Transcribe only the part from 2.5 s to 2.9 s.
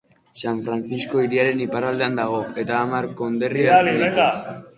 eta